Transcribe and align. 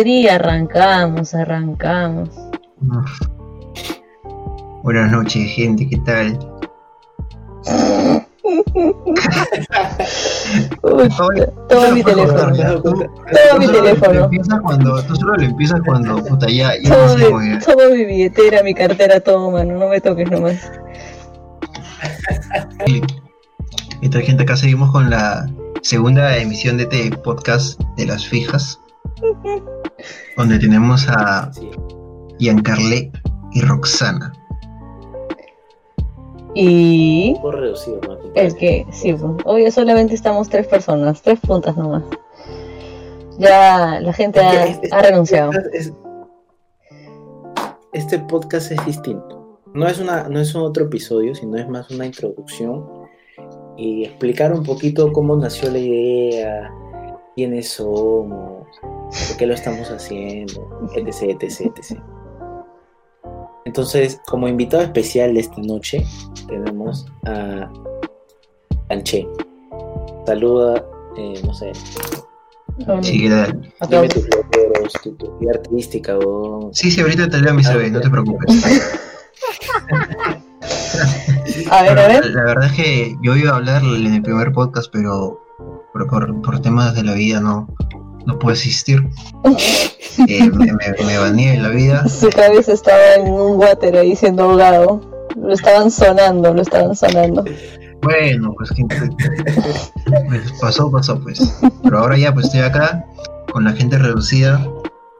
Tri, 0.00 0.28
arrancamos, 0.28 1.34
arrancamos. 1.34 2.30
Buenas 4.82 5.12
noches, 5.12 5.50
gente, 5.50 5.86
¿qué 5.86 5.98
tal? 6.06 6.38
Uy, 11.00 11.46
toma 11.68 11.90
mi 11.92 12.02
teléfono. 12.02 12.82
Toma 12.82 13.58
mi 13.58 13.66
teléfono. 13.66 14.24
Empieza 14.24 14.60
cuando, 14.60 15.02
tú 15.04 15.16
solo 15.16 15.34
lo 15.36 15.42
empiezas 15.42 15.80
cuando, 15.84 16.22
puta, 16.24 16.46
ya, 16.48 16.72
ya 16.82 16.90
Toma 16.90 17.06
no 17.06 17.18
sé, 17.18 17.34
mi, 17.34 17.58
toma 17.58 17.88
mi 17.94 18.04
billetera, 18.04 18.62
mi 18.62 18.74
cartera, 18.74 19.20
todo, 19.20 19.50
mano. 19.50 19.78
No 19.78 19.88
me 19.88 20.00
toques 20.00 20.30
nomás. 20.30 20.70
¿Qué 22.84 24.08
tal, 24.08 24.22
gente? 24.22 24.42
Acá 24.42 24.56
seguimos 24.56 24.90
con 24.92 25.10
la 25.10 25.46
segunda 25.82 26.36
emisión 26.36 26.76
de 26.76 26.84
este 26.84 27.16
podcast 27.18 27.80
de 27.96 28.06
las 28.06 28.26
fijas, 28.26 28.80
donde 30.36 30.58
tenemos 30.58 31.08
a. 31.08 31.50
Giancarle 32.40 33.12
y 33.52 33.60
Roxana. 33.60 34.32
Y 36.54 37.28
Un 37.28 37.34
poco 37.34 37.52
reducido, 37.52 38.00
el 38.34 38.54
que, 38.56 38.86
sí, 38.92 39.12
pues, 39.12 39.32
hoy 39.44 39.70
solamente 39.70 40.14
estamos 40.14 40.48
tres 40.48 40.66
personas, 40.66 41.20
tres 41.22 41.40
puntas 41.40 41.76
nomás. 41.76 42.02
Ya 43.38 44.00
la 44.00 44.12
gente 44.12 44.40
ha, 44.40 44.66
Este- 44.66 44.88
ha 44.92 45.02
renunciado. 45.02 45.50
es- 45.72 45.92
Este 47.92 48.18
podcast 48.20 48.70
es 48.72 48.84
distinto. 48.86 49.58
No 49.74 49.86
es, 49.88 49.98
una, 50.00 50.28
no 50.28 50.40
es 50.40 50.54
un 50.54 50.62
otro 50.62 50.84
episodio, 50.84 51.34
sino 51.34 51.56
es 51.56 51.68
más 51.68 51.90
una 51.90 52.06
introducción 52.06 52.86
y 53.76 54.04
explicar 54.04 54.52
un 54.52 54.62
poquito 54.62 55.12
cómo 55.12 55.34
nació 55.36 55.70
la 55.70 55.78
idea, 55.78 56.70
quiénes 57.34 57.68
somos, 57.68 58.66
por 58.80 59.36
qué 59.38 59.46
lo 59.46 59.54
estamos 59.54 59.90
haciendo, 59.90 60.88
etc, 60.94 61.36
etc, 61.40 61.72
etc. 61.76 62.00
Entonces, 63.64 64.20
como 64.26 64.48
invitado 64.48 64.82
especial 64.82 65.34
de 65.34 65.40
esta 65.40 65.60
noche, 65.60 66.04
tenemos 66.48 67.06
a 67.24 67.70
Anche. 68.90 69.26
Saluda, 70.26 70.84
eh, 71.16 71.40
no 71.44 71.54
sé, 71.54 71.72
Sí, 73.02 73.22
¿qué 73.22 73.28
tal? 73.30 73.72
Dime 73.90 74.08
tus 74.08 74.24
logros, 74.30 74.92
tu, 75.02 75.12
tu 75.16 75.38
vida 75.38 75.52
artística, 75.54 76.16
weón. 76.18 76.72
Sí, 76.74 76.90
sí, 76.90 77.00
ahorita 77.00 77.28
te 77.28 77.38
leo 77.40 77.52
mi 77.52 77.62
CV, 77.62 77.90
no 77.90 78.00
te 78.00 78.08
preocupes. 78.08 78.64
A 81.70 81.82
ver, 81.82 81.98
a 81.98 82.08
ver. 82.08 82.26
La 82.30 82.44
verdad 82.44 82.66
es 82.66 82.72
que 82.72 83.16
yo 83.22 83.36
iba 83.36 83.52
a 83.52 83.56
hablar 83.56 83.82
en 83.82 84.14
el 84.14 84.22
primer 84.22 84.52
podcast, 84.52 84.88
pero 84.92 85.40
por, 85.92 86.06
por- 86.08 86.42
por 86.42 86.60
temas 86.62 86.94
de 86.94 87.02
la 87.02 87.14
vida 87.14 87.40
no, 87.40 87.68
no 88.26 88.38
puedo 88.38 88.54
asistir. 88.54 89.02
Eh, 90.28 90.50
me, 90.52 90.66
me, 90.72 91.06
me 91.06 91.18
baneé 91.18 91.52
de 91.52 91.58
la 91.62 91.68
vida. 91.68 92.06
Su 92.08 92.28
cabeza 92.30 92.72
estaba 92.72 93.14
en 93.14 93.30
un 93.32 93.56
water 93.58 93.96
ahí 93.96 94.14
siendo 94.16 94.42
ahogado. 94.42 95.00
Lo 95.36 95.54
estaban 95.54 95.90
sonando, 95.90 96.52
lo 96.52 96.60
estaban 96.60 96.94
sonando. 96.94 97.44
Bueno, 98.02 98.54
pues, 98.56 98.70
que- 98.70 98.84
pues, 98.84 100.52
pasó, 100.60 100.90
pasó, 100.90 101.20
pues. 101.20 101.38
Pero 101.82 101.98
ahora 101.98 102.16
ya, 102.16 102.32
pues 102.32 102.46
estoy 102.46 102.60
acá 102.60 103.04
con 103.52 103.64
la 103.64 103.72
gente 103.72 103.98
reducida, 103.98 104.64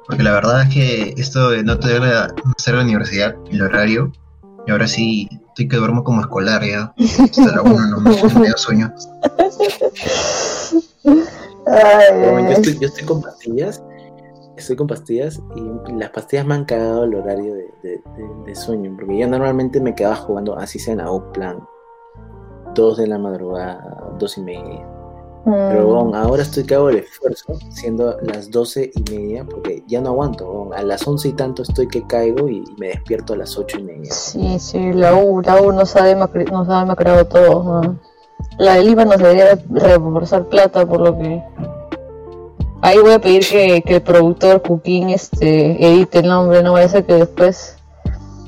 porque 0.06 0.22
la 0.22 0.32
verdad 0.32 0.62
es 0.62 0.68
que 0.74 1.14
esto 1.20 1.50
de 1.50 1.62
no 1.62 1.78
tener 1.78 2.00
la, 2.02 2.28
no 2.44 2.52
hacer 2.58 2.74
la 2.74 2.82
universidad, 2.82 3.34
el 3.50 3.62
horario, 3.62 4.12
y 4.66 4.70
ahora 4.70 4.86
sí 4.86 5.28
estoy 5.48 5.68
que 5.68 5.76
duermo 5.76 6.04
como 6.04 6.20
escolar 6.20 6.62
ya. 6.64 6.92
Hasta 7.22 7.56
la 7.56 7.62
una 7.62 7.86
no 7.88 8.00
me 8.00 8.14
da 8.48 8.56
sueño. 8.56 8.92
Ay, 11.66 12.44
yo, 12.44 12.50
estoy, 12.50 12.78
yo 12.78 12.88
estoy 12.88 13.04
con 13.04 13.20
pastillas, 13.22 13.82
estoy 14.56 14.76
con 14.76 14.86
pastillas 14.86 15.40
y 15.56 15.92
las 15.92 16.10
pastillas 16.10 16.46
me 16.46 16.54
han 16.54 16.64
cagado 16.64 17.04
el 17.04 17.14
horario 17.14 17.54
de, 17.54 17.64
de- 17.82 17.90
de- 18.16 18.44
de 18.46 18.54
sueño, 18.54 18.92
porque 18.96 19.18
yo 19.18 19.26
normalmente 19.28 19.80
me 19.80 19.94
quedaba 19.94 20.16
jugando 20.16 20.56
así 20.58 20.78
sea 20.78 20.94
en 20.94 21.00
plan, 21.32 21.58
dos 22.74 22.96
de 22.98 23.06
la 23.06 23.18
madrugada, 23.18 24.08
dos 24.18 24.38
y 24.38 24.42
media. 24.42 24.86
Pero 25.44 25.86
Mm, 25.86 25.90
weón, 25.90 26.14
ahora 26.14 26.42
estoy 26.42 26.64
que 26.64 26.74
hago 26.74 26.90
el 26.90 26.98
esfuerzo, 26.98 27.54
siendo 27.70 28.14
las 28.20 28.50
doce 28.50 28.90
y 28.94 29.10
media, 29.10 29.44
porque 29.44 29.82
ya 29.86 30.00
no 30.02 30.10
aguanto. 30.10 30.70
A 30.74 30.82
las 30.82 31.08
once 31.08 31.28
y 31.28 31.32
tanto 31.32 31.62
estoy 31.62 31.88
que 31.88 32.06
caigo 32.06 32.46
y 32.48 32.62
me 32.78 32.88
despierto 32.88 33.32
a 33.32 33.36
las 33.38 33.56
ocho 33.56 33.78
y 33.78 33.84
media. 33.84 34.12
Sí, 34.12 34.58
sí, 34.58 34.92
la 34.92 35.14
U, 35.14 35.40
la 35.40 35.62
U 35.62 35.72
nos 35.72 35.96
ha, 35.96 36.00
demacri- 36.12 36.50
nos 36.50 36.68
ha 36.68 36.80
demacrado 36.80 37.24
todo. 37.26 37.82
¿no? 37.82 37.96
La 38.58 38.74
del 38.74 38.90
IVA 38.90 39.06
nos 39.06 39.16
debería 39.16 39.58
reembolsar 39.70 40.44
plata 40.46 40.84
por 40.84 41.00
lo 41.00 41.16
que... 41.16 41.42
Ahí 42.82 42.98
voy 42.98 43.12
a 43.12 43.18
pedir 43.18 43.46
que, 43.46 43.82
que 43.82 43.96
el 43.96 44.02
productor 44.02 44.60
Cooking 44.62 45.10
este, 45.10 45.86
edite 45.86 46.18
el 46.20 46.28
nombre, 46.28 46.62
no 46.62 46.72
vaya 46.74 46.86
a 46.86 46.90
ser 46.90 47.04
que 47.06 47.14
después 47.14 47.76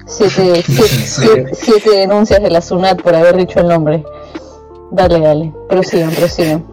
siete, 0.07 0.63
siete, 0.67 0.87
siete- 0.89 1.55
siete 1.55 1.91
denuncias 1.91 2.43
de 2.43 2.51
la 2.51 2.61
SUNAT 2.61 3.01
por 3.03 3.15
haber 3.15 3.37
dicho 3.37 3.61
el 3.61 3.69
nombre. 3.69 4.05
Dale, 4.91 5.21
dale, 5.21 5.53
prosigan, 5.69 6.11
prosigan. 6.11 6.67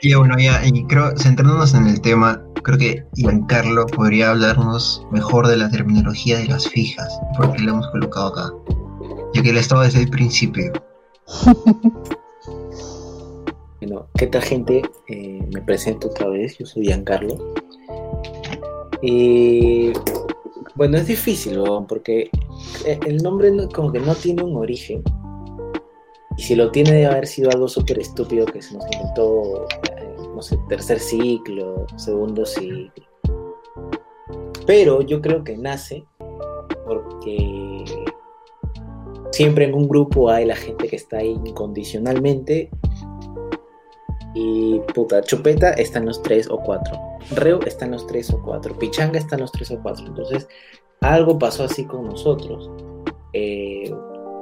Y 0.00 0.14
bueno, 0.14 0.36
ya, 0.38 0.60
y 0.64 0.84
creo, 0.86 1.10
centrándonos 1.16 1.74
en 1.74 1.86
el 1.88 2.00
tema, 2.00 2.40
creo 2.62 2.78
que 2.78 3.04
Giancarlo 3.14 3.86
podría 3.86 4.30
hablarnos 4.30 5.04
mejor 5.10 5.48
de 5.48 5.56
la 5.56 5.68
terminología 5.70 6.38
de 6.38 6.46
las 6.46 6.68
fijas, 6.68 7.18
porque 7.36 7.62
lo 7.62 7.72
hemos 7.72 7.88
colocado 7.88 8.28
acá, 8.28 8.52
ya 9.34 9.42
que 9.42 9.50
él 9.50 9.56
estaba 9.58 9.84
desde 9.84 10.00
el 10.02 10.10
principio. 10.10 10.72
Bueno, 13.80 14.08
¿qué 14.18 14.26
tal 14.26 14.42
gente? 14.42 14.82
Eh, 15.06 15.40
me 15.54 15.62
presento 15.62 16.08
otra 16.08 16.28
vez, 16.28 16.58
yo 16.58 16.66
soy 16.66 16.86
Giancarlo. 16.86 17.36
Y 19.00 19.92
bueno, 20.74 20.96
es 20.98 21.06
difícil, 21.06 21.60
porque 21.88 22.22
eh, 22.22 22.30
el 22.84 23.18
nombre 23.18 23.50
no- 23.50 23.68
como 23.68 23.92
que 23.92 24.00
no 24.00 24.14
tiene 24.14 24.42
un 24.42 24.56
origen. 24.56 25.02
Y 26.36 26.42
si 26.42 26.54
lo 26.54 26.70
tiene 26.70 26.92
debe 26.92 27.06
haber 27.06 27.26
sido 27.26 27.50
algo 27.50 27.66
súper 27.68 27.98
estúpido 27.98 28.46
que 28.46 28.62
se 28.62 28.74
nos 28.74 28.84
inventó, 28.92 29.66
eh, 29.96 30.16
no 30.34 30.40
sé, 30.40 30.56
tercer 30.68 31.00
ciclo, 31.00 31.86
segundo 31.96 32.46
ciclo. 32.46 33.04
Pero 34.66 35.02
yo 35.02 35.20
creo 35.20 35.42
que 35.42 35.56
nace 35.56 36.04
porque 36.86 37.84
siempre 39.32 39.64
en 39.64 39.74
un 39.74 39.88
grupo 39.88 40.30
hay 40.30 40.44
la 40.46 40.56
gente 40.56 40.88
que 40.88 40.96
está 40.96 41.18
ahí 41.18 41.38
incondicionalmente 41.44 42.70
y 44.34 44.78
puta, 44.94 45.22
Chupeta 45.22 45.70
está 45.72 45.98
en 45.98 46.06
los 46.06 46.22
tres 46.22 46.48
o 46.48 46.58
cuatro. 46.58 46.96
Reo 47.30 47.60
está 47.66 47.86
en 47.86 47.92
los 47.92 48.06
tres 48.06 48.32
o 48.32 48.40
cuatro. 48.42 48.78
Pichanga 48.78 49.18
está 49.18 49.34
en 49.34 49.42
los 49.42 49.52
tres 49.52 49.70
o 49.70 49.82
cuatro. 49.82 50.06
Entonces, 50.06 50.46
algo 51.00 51.38
pasó 51.38 51.64
así 51.64 51.84
con 51.84 52.06
nosotros. 52.06 52.70
Eh, 53.32 53.94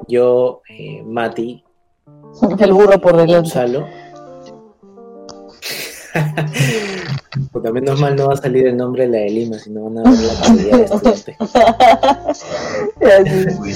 yo, 0.08 0.62
eh, 0.68 1.02
Mati, 1.04 1.64
El 2.58 2.72
burro 2.72 3.00
por 3.00 3.12
delante. 3.12 3.34
Gonzalo. 3.34 3.86
Porque 7.52 7.70
menos 7.70 8.00
mal 8.00 8.16
no 8.16 8.28
va 8.28 8.34
a 8.34 8.36
salir 8.36 8.66
el 8.66 8.76
nombre 8.76 9.04
de 9.06 9.10
la 9.10 9.18
de 9.18 9.30
Lima, 9.30 9.58
sino 9.58 9.84
van 9.84 9.98
a 9.98 10.10
ver 10.10 10.18
la 10.18 10.40
calidad 10.40 10.78
de 10.78 10.84
estudiante. 10.84 11.36
Así. 13.04 13.60
Uy, 13.60 13.74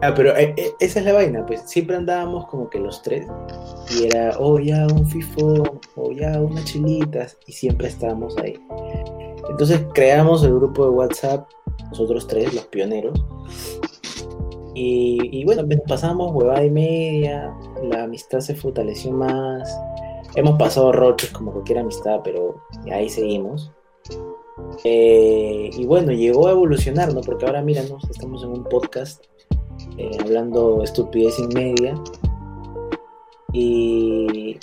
Ah, 0.00 0.12
pero 0.14 0.36
eh, 0.36 0.54
esa 0.78 1.00
es 1.00 1.04
la 1.04 1.12
vaina, 1.12 1.44
pues 1.44 1.62
siempre 1.66 1.96
andábamos 1.96 2.46
como 2.46 2.70
que 2.70 2.78
los 2.78 3.02
tres 3.02 3.26
y 3.90 4.06
era, 4.06 4.32
oh 4.38 4.60
ya, 4.60 4.86
un 4.86 5.04
FIFO, 5.08 5.80
o 5.96 6.12
ya, 6.12 6.40
unas 6.40 6.64
chilitas, 6.66 7.36
y 7.48 7.52
siempre 7.52 7.88
estábamos 7.88 8.36
ahí. 8.38 8.54
Entonces 9.58 9.84
creamos 9.92 10.44
el 10.44 10.54
grupo 10.54 10.84
de 10.84 10.90
WhatsApp, 10.90 11.48
nosotros 11.90 12.28
tres, 12.28 12.54
los 12.54 12.64
pioneros, 12.66 13.24
y, 14.72 15.44
bueno, 15.44 15.66
pues, 15.66 15.80
pasamos 15.88 16.32
huevada 16.32 16.64
y 16.64 16.70
media, 16.70 17.52
la 17.82 18.04
amistad 18.04 18.38
se 18.38 18.54
fortaleció 18.54 19.10
más, 19.10 19.76
hemos 20.36 20.56
pasado 20.60 20.92
roches 20.92 21.30
como 21.30 21.50
cualquier 21.50 21.80
amistad, 21.80 22.20
pero 22.22 22.62
ahí 22.92 23.08
seguimos. 23.08 23.72
Eh, 24.84 25.70
y 25.76 25.86
bueno, 25.86 26.12
llegó 26.12 26.46
a 26.46 26.52
evolucionar, 26.52 27.12
¿no? 27.12 27.22
Porque 27.22 27.44
ahora 27.44 27.60
míranos, 27.60 28.08
estamos 28.08 28.44
en 28.44 28.50
un 28.50 28.62
podcast 28.62 29.24
eh, 29.96 30.18
hablando 30.20 30.84
estupidez 30.84 31.36
y 31.40 31.48
media. 31.48 32.00
Y 33.52 34.56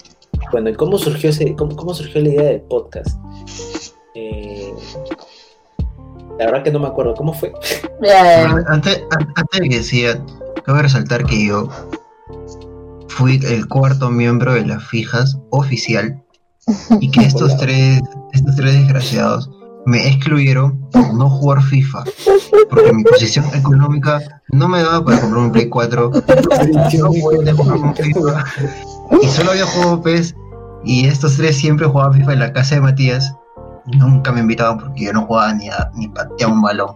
bueno, 0.53 0.69
¿y 0.69 0.73
cómo 0.75 0.97
surgió 0.97 1.31
ese, 1.31 1.53
cómo, 1.57 1.75
cómo 1.75 1.93
surgió 1.93 2.21
la 2.21 2.29
idea 2.29 2.43
del 2.43 2.61
podcast? 2.61 3.19
Eh, 4.17 4.44
la 6.39 6.45
verdad 6.45 6.63
que 6.63 6.71
no 6.71 6.79
me 6.79 6.87
acuerdo 6.87 7.13
cómo 7.15 7.33
fue. 7.33 7.53
Ya, 8.01 8.45
Antes, 8.67 9.03
an- 9.17 9.33
antes 9.35 9.61
de 9.61 9.69
que 9.69 9.77
decía, 9.77 10.21
cabe 10.65 10.81
resaltar 10.83 11.25
que 11.25 11.45
yo 11.47 11.69
fui 13.09 13.39
el 13.47 13.67
cuarto 13.67 14.09
miembro 14.09 14.53
de 14.53 14.65
las 14.65 14.83
fijas 14.87 15.37
oficial 15.51 16.21
y 16.99 17.09
que 17.11 17.21
estos 17.21 17.55
tres, 17.59 18.01
estos 18.33 18.55
tres 18.55 18.73
desgraciados 18.73 19.49
me 19.85 20.07
excluyeron 20.07 20.79
por 20.89 21.13
no 21.13 21.29
jugar 21.29 21.61
FIFA, 21.61 22.03
porque 22.71 22.91
mi 22.91 23.03
posición 23.03 23.45
económica 23.53 24.19
no 24.49 24.67
me 24.67 24.81
daba 24.81 25.05
para 25.05 25.21
comprar 25.21 25.43
un 25.43 25.51
Play 25.51 25.69
4, 25.69 26.11
no 26.97 27.11
podía 27.11 27.53
comprarme 27.53 27.89
un 27.89 27.95
FIFA, 27.95 28.45
y 29.21 29.27
solo 29.27 29.51
había 29.51 29.67
jugado 29.67 30.01
PES, 30.01 30.35
y 30.83 31.05
estos 31.05 31.37
tres 31.37 31.55
siempre 31.57 31.85
jugaban 31.85 32.13
FIFA 32.15 32.33
en 32.33 32.39
la 32.39 32.51
casa 32.51 32.73
de 32.75 32.81
Matías, 32.81 33.35
nunca 33.87 34.31
me 34.31 34.41
invitaban 34.41 34.79
porque 34.79 35.05
yo 35.05 35.13
no 35.13 35.25
jugaba 35.25 35.53
ni, 35.53 35.69
a, 35.69 35.91
ni 35.95 36.07
pateaba 36.07 36.53
un 36.53 36.61
balón 36.61 36.95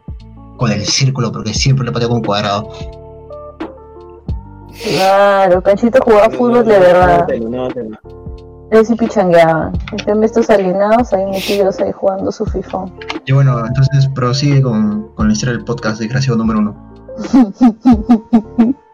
con 0.57 0.71
el 0.71 0.85
círculo, 0.85 1.31
porque 1.31 1.53
siempre 1.53 1.85
lo 1.85 1.93
pateaba 1.93 2.13
con 2.13 2.23
cuadrado. 2.23 2.69
Claro, 4.83 5.61
Canchito 5.61 5.99
jugaba 6.01 6.29
fútbol 6.29 6.65
de 6.65 6.79
verdad. 6.79 7.27
Él 8.71 8.85
sí 8.85 8.95
pichangueaba. 8.95 9.71
En 9.91 9.97
cambio, 9.99 10.25
estos 10.25 10.49
alienados 10.49 11.11
ahí 11.13 11.25
metidos 11.25 11.79
ahí 11.79 11.91
jugando 11.91 12.31
su 12.31 12.45
FIFA. 12.45 12.85
Y 13.25 13.31
bueno, 13.31 13.65
entonces 13.65 14.07
prosigue 14.13 14.61
con, 14.61 15.09
con 15.15 15.27
la 15.27 15.33
historia 15.33 15.55
del 15.55 15.65
podcast, 15.65 15.99
desgraciado 15.99 16.37
número 16.37 16.59
uno. 16.59 16.75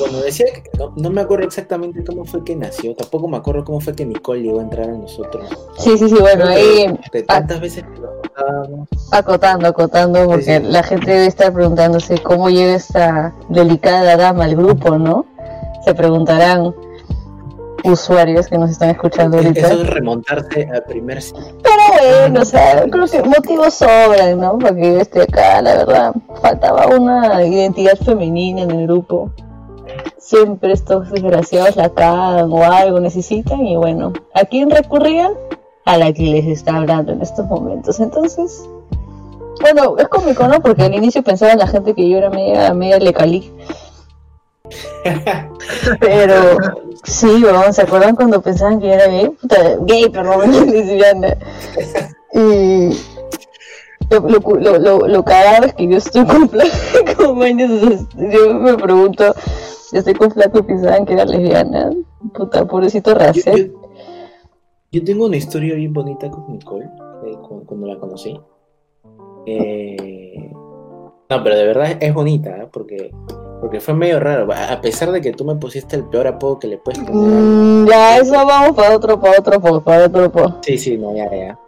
Bueno, 0.00 0.18
decía 0.18 0.46
que 0.52 0.62
no, 0.78 0.92
no 0.96 1.10
me 1.10 1.20
acuerdo 1.20 1.46
exactamente 1.46 2.04
cómo 2.04 2.24
fue 2.24 2.44
que 2.44 2.56
nació, 2.56 2.94
tampoco 2.94 3.28
me 3.28 3.36
acuerdo 3.36 3.64
cómo 3.64 3.80
fue 3.80 3.94
que 3.94 4.04
Nicole 4.04 4.42
llegó 4.42 4.58
a 4.60 4.62
entrar 4.62 4.88
a 4.88 4.92
nosotros. 4.92 5.48
Sí, 5.78 5.96
sí, 5.98 6.08
sí, 6.08 6.16
bueno, 6.20 6.46
ahí 6.46 6.98
De 7.12 7.22
tantas 7.22 7.60
veces 7.60 7.84
que 7.84 8.00
lo 8.00 8.10
contábamos. 8.20 8.88
acotando, 9.12 9.68
acotando, 9.68 10.26
porque 10.26 10.44
Sí, 10.44 10.52
sí. 10.56 10.62
la 10.72 10.82
gente 10.82 11.10
debe 11.10 11.26
estar 11.26 11.52
preguntándose 11.52 12.18
cómo 12.18 12.48
llega 12.50 12.74
esta 12.74 13.34
delicada 13.48 14.16
dama 14.16 14.44
al 14.44 14.56
grupo, 14.56 14.98
¿no? 14.98 15.26
Se 15.84 15.94
preguntarán 15.94 16.74
usuarios 17.84 18.48
que 18.48 18.58
nos 18.58 18.70
están 18.70 18.90
escuchando 18.90 19.36
ahorita. 19.38 19.60
Eso 19.60 19.82
es 19.82 19.90
remontarse 19.90 20.68
al 20.72 20.82
primer 20.84 21.22
ciclo. 21.22 21.42
Pero 21.62 22.18
bueno, 22.20 22.40
o 22.42 22.44
sea, 22.44 22.84
creo 22.90 23.06
que 23.06 23.22
motivos 23.22 23.74
sobran, 23.74 24.38
¿no? 24.40 24.58
Para 24.58 24.74
que 24.74 24.94
yo 24.94 25.00
esté 25.00 25.22
acá, 25.22 25.62
la 25.62 25.74
verdad. 25.76 26.14
Faltaba 26.42 26.86
una 26.88 27.42
identidad 27.44 27.96
femenina 27.98 28.62
en 28.62 28.70
el 28.72 28.86
grupo. 28.86 29.30
Siempre 30.18 30.72
estos 30.72 31.10
desgraciados 31.10 31.76
la 31.76 31.90
cagan 31.90 32.52
o 32.52 32.62
algo 32.64 33.00
necesitan 33.00 33.66
y 33.66 33.76
bueno, 33.76 34.12
¿a 34.34 34.44
quién 34.44 34.70
recurrían? 34.70 35.32
A 35.84 35.96
la 35.96 36.12
que 36.12 36.22
les 36.22 36.46
está 36.46 36.76
hablando 36.76 37.12
en 37.12 37.22
estos 37.22 37.46
momentos. 37.46 37.98
Entonces, 38.00 38.68
bueno, 39.60 39.96
es 39.98 40.08
cómico, 40.08 40.46
¿no? 40.46 40.60
Porque 40.60 40.82
al 40.82 40.94
inicio 40.94 41.22
pensaba 41.22 41.54
la 41.54 41.66
gente 41.66 41.94
que 41.94 42.08
yo 42.08 42.18
era 42.18 42.30
media, 42.30 42.72
media 42.74 42.98
lecalí. 42.98 43.52
Pero 46.00 46.58
sí, 47.04 47.42
weón, 47.42 47.72
¿se 47.72 47.82
acuerdan 47.82 48.16
cuando 48.16 48.42
pensaban 48.42 48.80
que 48.80 48.92
era 48.92 49.06
gay? 49.06 49.30
Puta, 49.30 49.56
gay, 49.80 50.08
perdón, 50.10 50.50
lesbiana. 50.70 51.36
Y 52.34 52.90
lo, 54.10 54.20
lo, 54.20 54.38
lo, 54.38 54.78
lo, 54.78 55.08
lo 55.08 55.24
cagado 55.24 55.66
es 55.66 55.74
que 55.74 55.88
yo 55.88 55.98
estoy 55.98 56.24
con 56.24 57.42
años, 57.42 58.06
yo 58.16 58.54
me 58.54 58.74
pregunto, 58.74 59.34
yo 59.92 59.98
estoy 59.98 60.14
con 60.14 60.30
flaco 60.30 60.58
y 60.58 60.62
pensaban 60.62 61.04
que 61.06 61.12
era 61.14 61.24
lesbiana. 61.24 61.90
Puta, 62.34 62.66
pobrecito 62.66 63.14
Racet. 63.14 63.56
yo- 63.72 63.80
yo 64.92 65.04
tengo 65.04 65.26
una 65.26 65.36
historia 65.36 65.74
bien 65.74 65.92
bonita 65.92 66.30
con 66.30 66.50
Nicole, 66.52 66.86
eh, 67.26 67.36
cu- 67.46 67.64
cuando 67.66 67.86
la 67.86 67.98
conocí. 67.98 68.38
Eh, 69.46 70.50
no, 71.30 71.42
pero 71.42 71.56
de 71.56 71.66
verdad 71.66 71.96
es 72.00 72.14
bonita, 72.14 72.50
¿eh? 72.56 72.68
porque, 72.72 73.12
porque 73.60 73.80
fue 73.80 73.94
medio 73.94 74.18
raro. 74.20 74.48
A 74.52 74.80
pesar 74.80 75.10
de 75.12 75.20
que 75.20 75.32
tú 75.32 75.44
me 75.44 75.54
pusiste 75.56 75.96
el 75.96 76.04
peor 76.04 76.26
apodo 76.26 76.58
que 76.58 76.68
le 76.68 76.78
puedes 76.78 77.00
poner. 77.02 77.14
Mm, 77.42 77.86
ya, 77.88 78.18
eso 78.18 78.32
vamos 78.46 78.76
para 78.76 78.96
otro, 78.96 79.20
para 79.20 79.38
otro, 79.38 79.60
para, 79.60 79.80
para 79.80 80.06
otro, 80.06 80.32
para. 80.32 80.56
Sí, 80.62 80.78
sí, 80.78 80.96
no, 80.96 81.14
ya, 81.14 81.30
ya. 81.34 81.58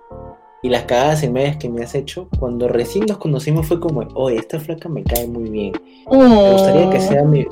Y 0.63 0.69
las 0.69 0.83
cagadas 0.85 1.23
en 1.23 1.33
medias 1.33 1.57
que 1.57 1.71
me 1.71 1.83
has 1.83 1.95
hecho, 1.95 2.29
cuando 2.39 2.69
recién 2.69 3.07
nos 3.07 3.17
conocimos 3.17 3.67
fue 3.67 3.81
como, 3.81 4.01
oye, 4.15 4.37
esta 4.37 4.59
flaca 4.61 4.89
me 4.91 5.03
cae 5.03 5.27
muy 5.27 5.49
bien. 5.49 5.73
Me 6.11 6.53
gustaría 6.53 6.87
Mm. 6.87 6.91
que 6.91 7.01
sea 7.01 7.23
mi, 7.25 7.47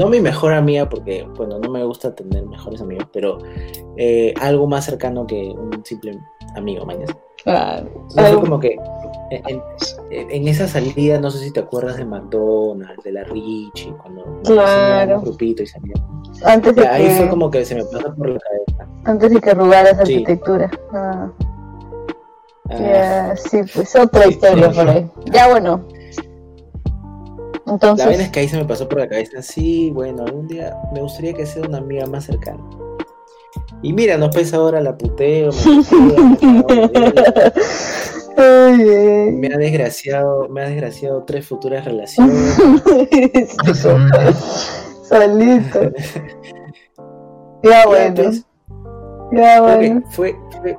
no 0.00 0.08
mi 0.08 0.20
mejor 0.20 0.54
amiga, 0.54 0.88
porque, 0.88 1.24
bueno, 1.36 1.58
no 1.58 1.70
me 1.70 1.84
gusta 1.84 2.14
tener 2.14 2.46
mejores 2.46 2.80
amigos, 2.80 3.06
pero 3.12 3.38
eh, 3.98 4.32
algo 4.40 4.66
más 4.66 4.86
cercano 4.86 5.26
que 5.26 5.50
un 5.50 5.84
simple 5.84 6.18
amigo, 6.56 6.84
mañana. 6.86 7.14
Claro. 7.44 7.88
fue 8.10 8.22
Algo- 8.24 8.40
como 8.40 8.60
que 8.60 8.76
en, 9.30 10.48
esa 10.48 10.66
salida, 10.66 11.20
no 11.20 11.30
sé 11.30 11.38
si 11.38 11.52
te 11.52 11.60
acuerdas 11.60 11.96
de 11.98 12.04
McDonald's, 12.04 13.02
de 13.04 13.12
la 13.12 13.24
Richie, 13.24 13.94
cuando 14.02 14.40
Claro. 14.44 15.18
un 15.18 15.24
grupito 15.24 15.62
y 15.62 15.66
salíamos. 15.66 16.42
Antes 16.44 16.74
de 16.74 16.86
Ahí 16.86 17.08
fue 17.10 17.24
que, 17.24 17.30
como 17.30 17.50
que 17.50 17.64
se 17.64 17.74
me 17.76 17.84
pasó 17.84 18.14
por 18.14 18.28
la 18.30 18.38
cabeza. 18.38 18.92
antes 19.04 19.30
de 19.32 19.40
que 19.40 19.50
arrugaras 19.50 19.96
Sí. 20.04 20.14
arquitectura. 20.14 20.70
Ah. 20.92 21.30
Ah, 22.72 23.34
sí, 23.36 23.60
pues 23.74 23.94
otra 23.96 24.24
Sí, 24.24 24.30
historia 24.30 24.70
sí. 24.72 24.78
por 24.78 24.88
ahí. 24.88 25.10
Ya 25.32 25.48
bueno. 25.48 25.84
La 27.70 27.74
Entonces, 27.74 28.06
vaina 28.06 28.22
es 28.24 28.30
que 28.30 28.40
ahí 28.40 28.48
se 28.48 28.56
me 28.56 28.64
pasó 28.64 28.88
por 28.88 28.98
la 28.98 29.08
cabeza, 29.08 29.40
sí, 29.42 29.90
bueno, 29.92 30.24
algún 30.24 30.46
día 30.48 30.76
me 30.92 31.00
gustaría 31.00 31.32
que 31.32 31.46
sea 31.46 31.62
una 31.62 31.78
amiga 31.78 32.06
más 32.06 32.24
cercana. 32.24 32.62
Y 33.82 33.92
mira, 33.92 34.16
no 34.18 34.30
pesa 34.30 34.56
ahora 34.58 34.80
la 34.80 34.96
puteo, 34.96 35.50
me, 38.36 39.32
me 39.32 39.54
ha 39.54 39.58
desgraciado, 39.58 40.48
me 40.48 40.62
ha 40.62 40.68
desgraciado 40.68 41.24
tres 41.24 41.46
futuras 41.46 41.84
relaciones. 41.84 42.56
Solito. 45.08 45.92
Ya 47.62 47.84
bueno. 47.86 48.06
Entonces, 48.06 48.46
Ya 49.32 49.60
bueno. 49.60 50.02
fue, 50.12 50.34
fue- 50.62 50.78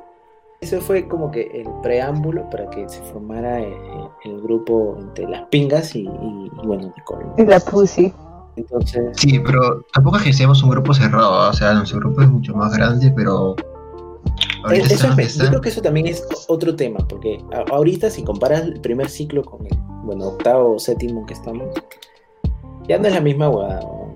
eso 0.62 0.80
fue 0.80 1.06
como 1.08 1.30
que 1.30 1.42
el 1.42 1.68
preámbulo 1.82 2.48
para 2.48 2.70
que 2.70 2.88
se 2.88 3.02
formara 3.02 3.58
el, 3.60 3.74
el 4.24 4.40
grupo 4.42 4.96
entre 4.98 5.28
las 5.28 5.42
pingas 5.48 5.94
y, 5.96 6.02
y- 6.04 6.06
y, 6.62 6.66
bueno. 6.66 6.92
Y 7.36 7.44
la 7.44 7.58
pussy. 7.60 8.14
Entonces, 8.56 9.16
Sí, 9.16 9.38
pero 9.40 9.82
tampoco 9.92 10.18
es 10.18 10.22
que 10.24 10.32
seamos 10.32 10.62
un 10.62 10.70
grupo 10.70 10.94
cerrado, 10.94 11.34
¿ah? 11.34 11.48
o 11.48 11.52
sea, 11.52 11.72
nuestro 11.74 11.98
grupo 12.00 12.20
es 12.22 12.28
mucho 12.30 12.54
más 12.54 12.72
grande, 12.76 13.10
pero 13.16 13.56
ahorita 14.64 14.84
eso 14.86 14.94
está 15.08 15.22
es, 15.22 15.36
donde 15.38 15.44
yo 15.44 15.48
creo 15.50 15.60
que 15.62 15.68
eso 15.70 15.82
también 15.82 16.06
es 16.06 16.26
otro 16.48 16.76
tema, 16.76 16.98
porque 17.08 17.42
a- 17.52 17.74
ahorita 17.74 18.08
si 18.10 18.22
comparas 18.22 18.62
el 18.62 18.80
primer 18.80 19.08
ciclo 19.08 19.42
con 19.42 19.66
el, 19.66 19.72
bueno, 20.04 20.26
octavo 20.28 20.74
o 20.74 20.78
séptimo 20.78 21.24
que 21.26 21.32
estamos, 21.34 21.66
ya 22.86 22.98
no 22.98 23.08
es 23.08 23.14
la 23.14 23.20
misma. 23.20 23.46
¿no? 23.46 24.14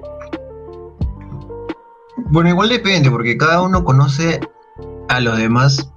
Bueno, 2.30 2.50
igual 2.50 2.68
depende, 2.68 3.10
porque 3.10 3.36
cada 3.36 3.62
uno 3.62 3.82
conoce 3.84 4.38
a 5.08 5.20
los 5.20 5.36
demás. 5.38 5.90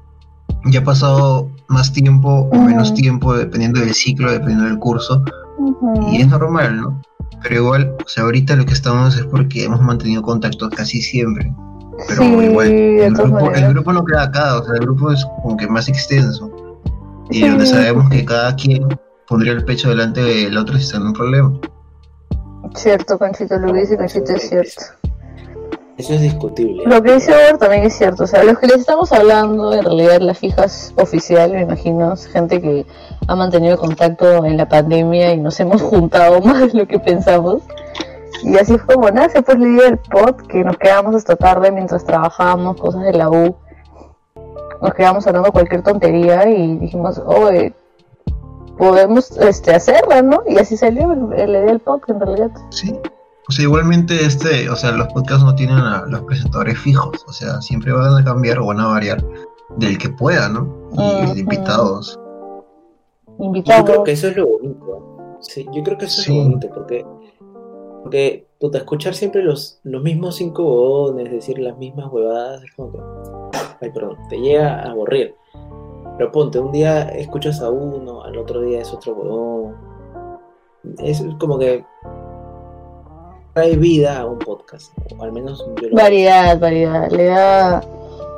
Ya 0.65 0.81
ha 0.81 0.83
pasado 0.83 1.49
más 1.67 1.91
tiempo 1.93 2.49
o 2.51 2.55
menos 2.55 2.93
tiempo, 2.93 3.33
dependiendo 3.35 3.79
del 3.79 3.93
ciclo, 3.93 4.31
dependiendo 4.31 4.65
del 4.65 4.79
curso, 4.79 5.23
y 6.11 6.21
es 6.21 6.27
normal, 6.27 6.81
¿no? 6.81 7.01
Pero 7.43 7.55
igual, 7.55 7.95
o 8.05 8.07
sea, 8.07 8.23
ahorita 8.23 8.55
lo 8.55 8.65
que 8.65 8.73
estamos 8.73 9.15
es 9.15 9.25
porque 9.25 9.63
hemos 9.63 9.81
mantenido 9.81 10.21
contacto 10.21 10.69
casi 10.69 11.01
siempre. 11.01 11.53
Pero 12.07 12.21
Sí, 12.23 12.27
igual, 12.27 12.67
el 12.67 13.13
grupo, 13.13 13.51
el 13.51 13.69
grupo 13.73 13.93
no 13.93 14.03
queda 14.05 14.23
acá, 14.23 14.59
o 14.59 14.65
sea, 14.65 14.73
el 14.73 14.81
grupo 14.81 15.11
es 15.11 15.25
como 15.41 15.55
que 15.57 15.67
más 15.67 15.87
extenso. 15.87 16.51
Y 17.29 17.41
Sí. 17.41 17.47
donde 17.47 17.65
sabemos 17.65 18.09
que 18.09 18.25
cada 18.25 18.55
quien 18.55 18.87
pondría 19.27 19.53
el 19.53 19.63
pecho 19.63 19.89
delante 19.89 20.21
del 20.21 20.57
otro 20.57 20.75
si 20.77 20.83
está 20.83 20.97
en 20.97 21.03
un 21.07 21.13
problema. 21.13 21.53
Cierto, 22.75 23.17
Conchito, 23.17 23.55
que 23.61 23.73
dice 23.73 23.97
Conchito 23.97 24.33
es 24.33 24.49
cierto. 24.49 24.81
Eso 25.99 26.13
es 26.13 26.21
discutible. 26.21 26.83
Lo 26.85 27.03
que 27.03 27.15
dice 27.15 27.33
Over 27.33 27.57
también 27.57 27.83
es 27.83 27.93
cierto. 27.97 28.23
O 28.23 28.27
sea, 28.27 28.41
los 28.45 28.57
que 28.57 28.67
les 28.67 28.77
estamos 28.77 29.11
hablando, 29.11 29.73
en 29.73 29.83
realidad, 29.83 30.21
las 30.21 30.37
fijas 30.39 30.93
oficial, 30.95 31.51
me 31.51 31.61
imagino, 31.63 32.13
es 32.13 32.25
gente 32.27 32.61
que 32.61 32.85
ha 33.27 33.35
mantenido 33.35 33.77
contacto 33.77 34.45
en 34.45 34.55
la 34.55 34.69
pandemia 34.69 35.33
y 35.33 35.37
nos 35.37 35.59
hemos 35.59 35.81
juntado 35.81 36.39
más 36.45 36.71
de 36.71 36.79
lo 36.79 36.87
que 36.87 36.99
pensamos. 36.99 37.63
Y 38.43 38.57
así 38.57 38.77
fue 38.77 38.95
como 38.95 39.11
nace, 39.11 39.41
pues, 39.41 39.59
la 39.59 39.67
idea 39.67 39.83
del 39.87 39.97
pod, 39.97 40.35
que 40.47 40.63
nos 40.63 40.77
quedábamos 40.77 41.15
hasta 41.15 41.35
tarde 41.35 41.69
mientras 41.69 42.05
trabajábamos 42.05 42.77
cosas 42.79 43.03
de 43.03 43.11
la 43.11 43.29
U. 43.29 43.55
Nos 44.81 44.93
quedábamos 44.93 45.27
hablando 45.27 45.51
cualquier 45.51 45.83
tontería 45.83 46.47
y 46.47 46.77
dijimos, 46.77 47.21
oye, 47.25 47.73
podemos 48.77 49.31
este, 49.37 49.75
hacerla, 49.75 50.21
¿no? 50.21 50.43
Y 50.47 50.57
así 50.57 50.77
salió 50.77 51.11
el- 51.11 51.29
la 51.51 51.59
idea 51.59 51.65
del 51.65 51.79
pod, 51.81 51.99
en 52.07 52.21
realidad. 52.21 52.51
Sí. 52.69 52.97
O 53.49 53.51
sea, 53.51 53.63
igualmente 53.65 54.13
este, 54.25 54.69
o 54.69 54.75
sea, 54.75 54.91
los 54.91 55.07
podcasts 55.07 55.43
no 55.43 55.55
tienen 55.55 55.77
a 55.79 56.05
los 56.05 56.21
presentadores 56.21 56.77
fijos, 56.77 57.25
o 57.27 57.33
sea, 57.33 57.59
siempre 57.61 57.91
van 57.91 58.15
a 58.15 58.23
cambiar 58.23 58.59
o 58.59 58.67
van 58.67 58.79
a 58.79 58.85
variar 58.87 59.25
del 59.77 59.97
que 59.97 60.09
pueda, 60.09 60.47
¿no? 60.49 60.87
Y 60.93 61.23
Ujú. 61.25 61.33
de 61.33 61.39
invitados. 61.39 62.19
Yo 63.39 63.45
Invitados. 63.45 63.85
creo 63.89 64.03
que 64.03 64.11
eso 64.11 64.27
es 64.27 64.37
lo 64.37 64.45
bonito. 64.47 65.37
Sí, 65.39 65.65
yo 65.73 65.81
creo 65.83 65.97
que 65.97 66.05
eso 66.05 66.21
Sí. 66.21 66.31
es 66.31 66.37
lo 66.37 66.43
bonito, 66.43 66.69
porque, 66.75 67.05
porque 68.03 68.47
puta, 68.59 68.77
escuchar 68.77 69.15
siempre 69.15 69.41
los, 69.41 69.79
los 69.83 70.03
mismos 70.03 70.35
cinco 70.35 70.63
bodones, 70.63 71.31
decir 71.31 71.57
las 71.57 71.75
mismas 71.77 72.11
huevadas, 72.11 72.61
es 72.63 72.71
como 72.75 72.91
que, 72.91 72.99
ay, 73.81 73.91
perdón, 73.91 74.15
te 74.29 74.37
llega 74.37 74.81
a 74.83 74.91
aburrir. 74.91 75.33
Pero 76.17 76.31
ponte, 76.31 76.59
un 76.59 76.71
día 76.71 77.03
escuchas 77.09 77.61
a 77.61 77.69
uno, 77.71 78.21
al 78.23 78.37
otro 78.37 78.61
día 78.61 78.81
es 78.81 78.93
otro 78.93 79.13
huevón. 79.13 79.75
Es 80.99 81.23
como 81.39 81.57
que 81.57 81.85
trae 83.59 83.75
vida 83.75 84.19
a 84.19 84.25
un 84.25 84.39
podcast. 84.39 84.93
O 85.17 85.23
al 85.23 85.33
menos 85.33 85.65
yo 85.81 85.89
lo 85.89 85.95
Variedad, 85.95 86.57
variedad. 86.57 87.09
Le 87.11 87.25
da, 87.25 87.81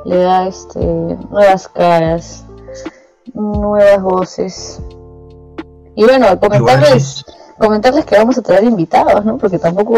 le 0.04 0.16
da 0.16 0.48
este, 0.48 0.80
nuevas 0.80 1.68
caras, 1.68 2.44
nuevas 3.32 4.02
voces. 4.02 4.82
Y 5.94 6.04
bueno, 6.04 6.40
comentarles, 6.40 7.24
comentarles 7.56 8.04
que 8.04 8.16
vamos 8.16 8.36
a 8.38 8.42
traer 8.42 8.64
invitados, 8.64 9.24
¿no? 9.24 9.38
Porque 9.38 9.60
tampoco 9.60 9.94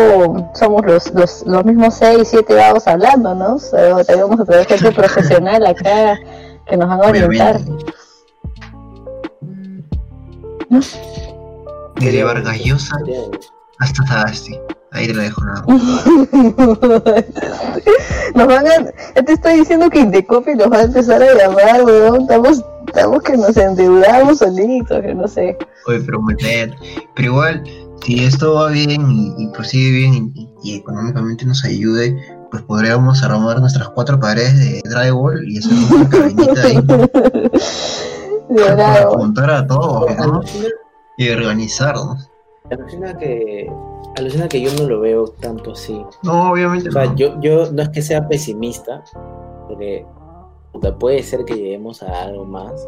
somos 0.55 0.85
los, 0.85 1.15
los, 1.15 1.47
los 1.47 1.65
mismos 1.65 1.95
6, 1.95 2.29
7 2.29 2.55
vagos 2.55 2.87
hablando, 2.87 3.35
¿no? 3.35 3.55
O 3.55 3.59
sea, 3.59 4.05
también 4.05 4.29
vamos 4.29 4.41
a 4.41 4.45
traer 4.45 4.67
gente 4.67 4.93
profesional 5.01 5.65
acá 5.65 6.19
que 6.67 6.77
nos 6.77 6.89
van 6.89 7.03
a 7.03 7.09
orientar. 7.09 7.61
Desde 11.97 12.25
Vargas 12.25 12.59
Llosa 12.59 12.97
hasta 13.79 14.07
Sagasti. 14.07 14.59
Ahí 14.95 15.07
te 15.09 15.15
lo 15.15 15.23
dejo 15.23 15.45
nada 15.45 15.65
más. 15.67 16.07
nos 18.35 18.47
van 18.47 18.67
a, 18.67 19.23
te 19.23 19.33
estoy 19.33 19.59
diciendo 19.59 19.91
que 19.91 19.99
Indecopi 19.99 20.55
nos 20.55 20.71
va 20.71 20.77
a 20.79 20.83
empezar 20.83 21.21
a 21.21 21.35
llamar, 21.35 21.83
weón. 21.85 22.23
Estamos, 22.23 22.65
estamos 22.87 23.23
que 23.23 23.37
nos 23.37 23.57
endeudamos 23.57 24.39
solitos, 24.39 25.03
que 25.03 25.13
no 25.15 25.27
sé. 25.27 25.59
Oye, 25.87 26.01
pero 26.07 26.21
bien. 26.39 26.77
Pero 27.17 27.29
igual, 27.29 27.65
si 28.05 28.25
esto 28.25 28.55
va 28.55 28.71
bien 28.71 29.11
y, 29.11 29.35
y 29.37 29.49
prosigue 29.49 29.91
bien 29.91 30.33
y, 30.35 30.49
y 30.63 30.77
económicamente 30.77 31.45
nos 31.45 31.65
ayude, 31.65 32.17
pues 32.53 32.63
podríamos 32.63 33.21
armar 33.25 33.59
nuestras 33.59 33.89
cuatro 33.89 34.21
paredes 34.21 34.57
de 34.57 34.81
drywall 34.89 35.45
y 35.49 35.59
hacer 35.59 35.73
una 35.73 36.09
cabinita 36.11 36.63
ahí 36.63 36.81
De 38.49 38.63
para 38.63 38.77
verdad, 38.77 39.09
juntar 39.09 39.51
a 39.51 39.67
todos, 39.67 40.07
Y 41.19 41.31
organizarnos. 41.31 42.31
Alucina 42.71 43.17
que 43.19 43.71
alucina 44.17 44.49
que 44.49 44.61
yo 44.61 44.71
no 44.79 44.89
lo 44.89 45.01
veo 45.01 45.27
tanto 45.29 45.73
así. 45.73 46.01
No, 46.23 46.53
obviamente 46.53 46.89
O 46.89 46.93
sea, 46.93 47.05
no. 47.05 47.17
yo, 47.17 47.39
yo 47.41 47.71
no 47.73 47.83
es 47.83 47.89
que 47.91 48.01
sea 48.01 48.27
pesimista, 48.27 49.05
porque 49.69 50.07
puta, 50.73 50.97
puede 50.99 51.23
ser 51.23 51.45
que 51.45 51.55
lleguemos 51.55 52.03
a 52.03 52.23
algo 52.23 52.45
más. 52.45 52.85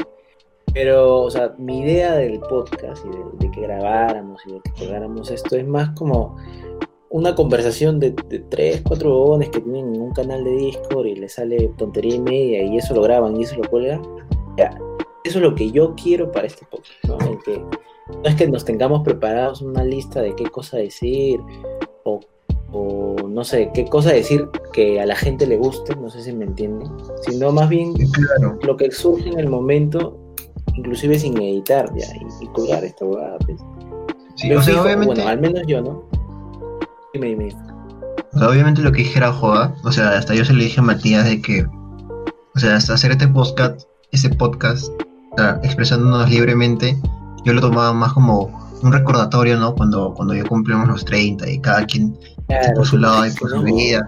Pero, 0.72 1.22
o 1.22 1.30
sea, 1.30 1.54
mi 1.58 1.80
idea 1.80 2.14
del 2.14 2.40
podcast 2.40 3.04
y 3.06 3.08
de, 3.08 3.24
de 3.38 3.50
que 3.50 3.60
grabáramos 3.62 4.42
y 4.46 4.52
de 4.52 4.60
que 4.60 4.72
colgáramos 4.72 5.30
esto 5.30 5.56
es 5.56 5.66
más 5.66 5.90
como 5.90 6.36
una 7.08 7.34
conversación 7.34 7.98
de, 7.98 8.10
de 8.28 8.40
tres, 8.40 8.82
cuatro 8.86 9.10
bobones 9.10 9.48
que 9.50 9.60
tienen 9.60 10.00
un 10.00 10.12
canal 10.12 10.44
de 10.44 10.50
Discord 10.52 11.06
y 11.06 11.16
les 11.16 11.34
sale 11.34 11.68
tontería 11.78 12.16
y 12.16 12.20
media 12.20 12.62
y 12.62 12.76
eso 12.76 12.94
lo 12.94 13.02
graban 13.02 13.36
y 13.36 13.44
eso 13.44 13.56
lo 13.56 13.68
cuelgan. 13.68 14.02
Ya, 14.58 14.70
eso 15.24 15.38
es 15.38 15.42
lo 15.42 15.54
que 15.54 15.70
yo 15.70 15.94
quiero 15.94 16.30
para 16.30 16.46
este 16.46 16.66
podcast, 16.66 17.04
¿no? 17.04 17.18
El 17.30 17.38
que, 17.42 17.62
no 18.08 18.22
es 18.24 18.34
que 18.36 18.48
nos 18.48 18.64
tengamos 18.64 19.02
preparados 19.02 19.62
una 19.62 19.84
lista 19.84 20.20
de 20.22 20.34
qué 20.34 20.44
cosa 20.44 20.76
decir 20.76 21.40
o 22.04 22.20
o 22.72 23.16
no 23.28 23.44
sé, 23.44 23.70
qué 23.72 23.84
cosa 23.86 24.10
decir 24.12 24.48
que 24.72 25.00
a 25.00 25.06
la 25.06 25.14
gente 25.14 25.46
le 25.46 25.56
guste, 25.56 25.94
no 25.96 26.10
sé 26.10 26.22
si 26.22 26.32
me 26.32 26.44
entienden, 26.44 26.90
sino 27.22 27.52
más 27.52 27.68
bien 27.68 27.94
Claro. 27.94 28.58
lo 28.62 28.76
que 28.76 28.90
surge 28.90 29.28
en 29.28 29.38
el 29.38 29.48
momento, 29.48 30.18
inclusive 30.74 31.18
sin 31.18 31.40
editar 31.40 31.86
ya, 31.94 32.06
y, 32.16 32.44
y 32.44 32.48
colgar 32.48 32.84
esta 32.84 33.04
huevada. 33.04 33.38
Pues. 33.46 33.60
Sí, 34.34 34.48
Yo 34.48 34.58
o 34.58 34.62
sea, 34.62 34.72
fijo, 34.74 34.84
obviamente, 34.84 35.14
bueno, 35.14 35.28
al 35.28 35.40
menos 35.40 35.62
yo, 35.66 35.80
¿no? 35.80 36.02
Dime, 37.14 37.28
dime. 37.28 37.56
o 38.34 38.38
sea, 38.38 38.48
obviamente 38.50 38.82
lo 38.82 38.90
que 38.92 38.98
dije 38.98 39.18
era 39.18 39.32
joda. 39.32 39.74
O 39.84 39.92
sea, 39.92 40.10
hasta 40.10 40.34
yo 40.34 40.44
se 40.44 40.52
le 40.52 40.64
dije 40.64 40.80
a 40.80 40.82
Matías 40.82 41.24
de 41.24 41.40
que, 41.40 41.64
o 41.64 42.58
sea, 42.58 42.76
hasta 42.76 42.94
hacer 42.94 43.12
este 43.12 43.28
podcast, 43.28 43.82
este 44.10 44.28
podcast, 44.30 44.88
o 45.32 45.36
sea, 45.38 45.60
expresándonos 45.62 46.28
libremente, 46.28 46.96
yo 47.46 47.52
lo 47.54 47.60
tomaba 47.60 47.92
más 47.92 48.12
como 48.12 48.50
un 48.82 48.92
recordatorio, 48.92 49.58
¿no? 49.58 49.74
Cuando, 49.74 50.12
cuando 50.14 50.34
ya 50.34 50.44
cumplimos 50.44 50.86
los 50.88 51.04
30 51.04 51.48
y 51.48 51.60
cada 51.60 51.86
quien 51.86 52.14
Claro, 52.48 52.74
por 52.74 52.86
su 52.86 52.98
lado 52.98 53.24
y 53.26 53.30
por 53.30 53.48
su 53.50 53.62
vida. 53.62 54.06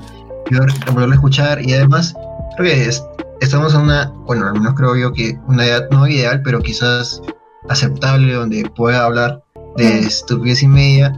Yo 0.51 0.59
volverlo 0.93 1.13
a 1.13 1.15
escuchar 1.17 1.63
y 1.63 1.73
además 1.73 2.15
creo 2.57 2.73
que 2.73 2.85
es- 2.89 3.05
estamos 3.41 3.75
en 3.75 3.81
una, 3.83 4.13
bueno, 4.27 4.47
al 4.47 4.53
menos 4.55 4.75
creo 4.75 4.95
yo 4.97 5.13
que 5.13 5.39
una 5.49 5.65
edad 5.65 5.89
no 5.91 6.07
ideal, 6.07 6.43
pero 6.43 6.61
quizás 6.61 7.23
aceptable 7.69 8.35
donde 8.35 8.69
pueda 8.77 9.05
hablar 9.05 9.43
de 9.77 10.01
estupidez 10.01 10.63
y 10.63 10.69
media 10.69 11.13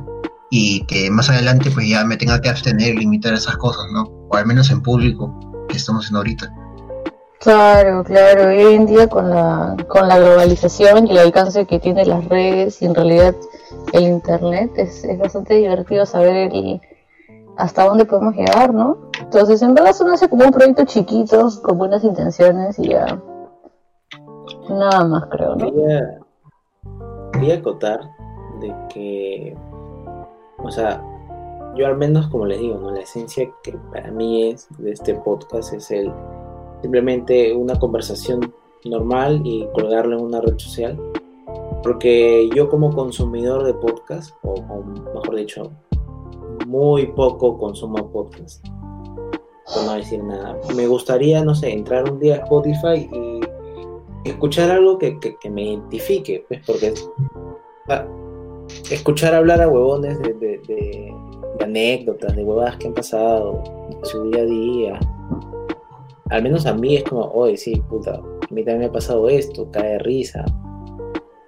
y 0.50 0.84
que 0.86 1.10
más 1.10 1.30
adelante 1.30 1.70
pues 1.70 1.88
ya 1.88 2.04
me 2.04 2.16
tenga 2.16 2.40
que 2.40 2.48
abstener 2.48 2.94
y 2.94 2.98
limitar 2.98 3.32
esas 3.34 3.56
cosas, 3.56 3.84
¿no? 3.92 4.02
O 4.30 4.36
al 4.36 4.46
menos 4.46 4.70
en 4.70 4.80
público, 4.82 5.66
que 5.68 5.76
estamos 5.76 6.04
haciendo 6.04 6.18
ahorita. 6.18 6.52
Claro, 7.40 8.04
claro. 8.04 8.48
Hoy 8.48 8.74
en 8.74 8.84
día 8.84 9.08
con 9.08 9.30
la, 9.30 9.74
con 9.88 10.06
la 10.06 10.18
globalización 10.18 11.06
y 11.06 11.12
el 11.12 11.18
alcance 11.18 11.64
que 11.64 11.78
tienen 11.78 12.06
las 12.06 12.28
redes 12.28 12.82
y 12.82 12.84
en 12.84 12.94
realidad 12.94 13.34
el 13.94 14.02
internet 14.02 14.70
es, 14.76 15.06
bastante 15.18 15.54
divertido 15.54 16.04
saber 16.04 16.50
el- 16.52 16.82
hasta 17.56 17.86
dónde 17.86 18.04
podemos 18.04 18.34
llegar, 18.34 18.74
¿no? 18.74 18.98
Entonces, 19.20 19.62
en 19.62 19.72
verdad, 19.72 19.92
eso 19.92 20.06
nace 20.06 20.28
como 20.28 20.44
un 20.44 20.50
proyecto 20.50 20.84
chiquito, 20.84 21.48
con 21.62 21.78
buenas 21.78 22.04
intenciones 22.04 22.78
y 22.78 22.90
ya. 22.90 23.06
Nada 24.68 25.04
más, 25.06 25.24
creo, 25.30 25.56
¿no? 25.56 25.64
Quería, 25.64 26.20
quería 27.32 27.54
acotar 27.54 28.00
de 28.60 28.74
que, 28.92 29.56
o 30.58 30.70
sea, 30.70 31.02
yo 31.74 31.86
al 31.86 31.96
menos, 31.96 32.28
como 32.28 32.44
les 32.44 32.60
digo, 32.60 32.76
¿no? 32.76 32.90
la 32.90 33.00
esencia 33.00 33.48
que 33.62 33.78
para 33.92 34.10
mí 34.10 34.50
es 34.50 34.68
de 34.76 34.92
este 34.92 35.14
podcast 35.14 35.72
es 35.72 35.90
el 35.90 36.12
simplemente 36.82 37.52
una 37.54 37.78
conversación 37.78 38.52
normal 38.84 39.42
y 39.44 39.66
colgarlo 39.74 40.18
en 40.18 40.24
una 40.24 40.40
red 40.40 40.58
social. 40.58 40.98
Porque 41.82 42.48
yo 42.54 42.68
como 42.68 42.94
consumidor 42.94 43.64
de 43.64 43.72
podcast, 43.74 44.34
o, 44.42 44.54
mejor 45.14 45.34
dicho, 45.36 45.70
muy 46.66 47.06
poco 47.06 47.56
consumo 47.58 48.10
podcast, 48.10 48.66
por 49.72 49.84
no 49.86 49.94
decir 49.94 50.22
nada. 50.22 50.58
Me 50.76 50.86
gustaría, 50.86 51.42
no 51.42 51.54
sé, 51.54 51.72
entrar 51.72 52.10
un 52.10 52.18
día 52.20 52.34
a 52.36 52.38
Spotify 52.38 53.08
y 53.12 53.40
escuchar 54.28 54.70
algo 54.70 54.98
que, 54.98 55.18
que- 55.18 55.50
me 55.50 55.62
identifique, 55.70 56.44
pues, 56.48 56.60
porque 56.66 56.92
sea, 57.86 58.06
escuchar 58.90 59.34
hablar 59.34 59.62
a 59.62 59.68
huevones 59.68 60.20
de, 60.20 60.34
de- 60.34 60.58
de- 60.68 61.14
de 61.58 61.64
anécdotas, 61.64 62.36
de 62.36 62.44
huevadas 62.44 62.76
que 62.76 62.88
han 62.88 62.94
pasado, 62.94 63.62
de 63.88 64.04
su 64.06 64.22
día 64.30 64.42
a 64.42 64.46
día, 64.46 65.00
al 66.30 66.42
menos 66.42 66.64
a 66.66 66.74
mí 66.74 66.96
es 66.96 67.04
como, 67.04 67.24
oye, 67.32 67.56
sí, 67.56 67.82
puta, 67.88 68.14
a 68.14 68.54
mí 68.54 68.64
también 68.64 68.78
me 68.78 68.84
ha 68.86 68.92
pasado 68.92 69.28
esto, 69.28 69.68
cae 69.70 69.98
risa. 69.98 70.44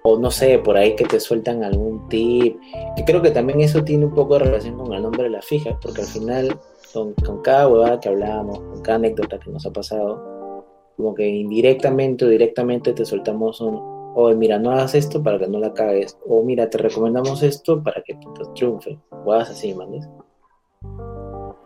O 0.03 0.19
no 0.19 0.29
sé, 0.29 0.59
por 0.59 0.75
ahí 0.75 0.95
que 0.95 1.05
te 1.05 1.19
sueltan 1.19 1.63
algún 1.63 2.09
tip. 2.09 2.57
Que 2.97 3.05
creo 3.05 3.21
que 3.21 3.31
también 3.31 3.61
eso 3.61 3.83
tiene 3.83 4.05
un 4.05 4.13
poco 4.13 4.33
de 4.33 4.45
relación 4.45 4.77
con 4.77 4.93
el 4.93 5.01
nombre 5.01 5.23
de 5.23 5.29
la 5.29 5.41
fija, 5.41 5.79
porque 5.81 6.01
al 6.01 6.07
final, 6.07 6.59
con, 6.93 7.13
cada 7.41 7.69
huevada 7.69 7.99
que 8.01 8.09
hablamos, 8.09 8.59
con 8.59 8.81
cada 8.81 8.97
anécdota 8.97 9.39
que 9.39 9.49
nos 9.49 9.65
ha 9.65 9.71
pasado, 9.71 10.65
como 10.97 11.15
que 11.15 11.27
indirectamente 11.27 12.25
o 12.25 12.27
directamente 12.27 12.91
te 12.91 13.05
soltamos 13.05 13.61
un, 13.61 13.79
oye, 14.15 14.35
mira, 14.35 14.59
no 14.59 14.71
hagas 14.71 14.95
esto 14.95 15.23
para 15.23 15.39
que 15.39 15.47
no 15.47 15.59
la 15.59 15.73
cagues. 15.73 16.17
O 16.27 16.43
mira, 16.43 16.69
te 16.69 16.77
recomendamos 16.77 17.41
esto 17.41 17.81
para 17.81 18.03
que 18.03 18.15
puta, 18.15 18.53
triunfe. 18.53 18.99
Huevadas 19.11 19.51
así, 19.51 19.73
¿manes? 19.73 20.09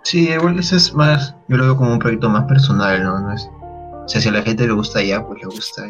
Sí, 0.07 0.29
igual 0.29 0.57
eso 0.57 0.77
es 0.77 0.93
más, 0.93 1.35
yo 1.49 1.57
lo 1.57 1.65
veo 1.65 1.75
como 1.75 1.91
un 1.91 1.99
proyecto 1.99 2.29
más 2.29 2.45
personal, 2.45 3.03
¿no? 3.03 3.19
No 3.19 3.33
es, 3.33 3.49
o 3.51 4.07
sea, 4.07 4.21
si 4.21 4.29
a 4.29 4.31
la 4.31 4.41
gente 4.41 4.65
le 4.65 4.71
gusta 4.71 5.03
ya, 5.03 5.21
pues 5.27 5.41
le 5.41 5.47
gusta. 5.47 5.83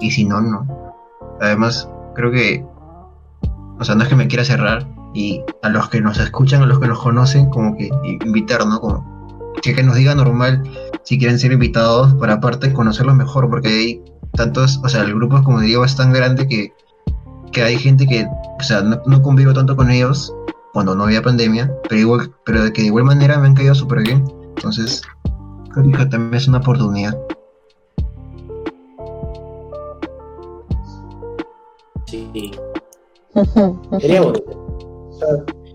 Y 0.00 0.10
si 0.10 0.24
no, 0.24 0.40
no. 0.40 0.66
Además, 1.42 1.86
creo 2.14 2.30
que, 2.30 2.64
o 3.78 3.84
sea, 3.84 3.96
no 3.96 4.04
es 4.04 4.08
que 4.08 4.16
me 4.16 4.28
quiera 4.28 4.46
cerrar 4.46 4.88
y 5.12 5.42
a 5.62 5.68
los 5.68 5.90
que 5.90 6.00
nos 6.00 6.18
escuchan, 6.18 6.62
a 6.62 6.66
los 6.66 6.78
que 6.78 6.88
nos 6.88 7.02
conocen, 7.02 7.50
como 7.50 7.76
que 7.76 7.90
invitar, 8.24 8.66
¿no? 8.66 8.80
Como 8.80 9.52
que, 9.60 9.74
que 9.74 9.82
nos 9.82 9.96
diga 9.96 10.14
normal 10.14 10.62
si 11.02 11.18
quieren 11.18 11.38
ser 11.38 11.52
invitados 11.52 12.14
para 12.14 12.32
aparte 12.32 12.72
conocerlos 12.72 13.14
mejor, 13.14 13.50
porque 13.50 13.68
hay 13.68 14.02
tantos, 14.32 14.80
o 14.82 14.88
sea, 14.88 15.02
el 15.02 15.14
grupo, 15.14 15.42
como 15.44 15.60
digo, 15.60 15.84
es 15.84 15.94
tan 15.94 16.14
grande 16.14 16.48
que, 16.48 16.72
que 17.52 17.62
hay 17.62 17.76
gente 17.76 18.06
que, 18.06 18.26
o 18.26 18.62
sea, 18.62 18.80
no, 18.80 19.02
no 19.04 19.20
convivo 19.20 19.52
tanto 19.52 19.76
con 19.76 19.90
ellos 19.90 20.32
cuando 20.74 20.96
no 20.96 21.04
había 21.04 21.22
pandemia, 21.22 21.72
pero 21.88 22.00
igual, 22.00 22.34
pero 22.44 22.64
de 22.64 22.72
que 22.72 22.82
de 22.82 22.88
igual 22.88 23.04
manera 23.04 23.38
me 23.38 23.46
han 23.46 23.54
caído 23.54 23.76
súper 23.76 24.02
bien. 24.02 24.24
Entonces, 24.56 25.02
creo 25.72 25.86
que 25.86 26.06
también 26.06 26.34
es 26.34 26.48
una 26.48 26.58
oportunidad. 26.58 27.16
Sí, 32.06 32.50
sería 34.00 34.22
bonito. 34.22 34.50
O 34.50 35.16
sea, 35.16 35.28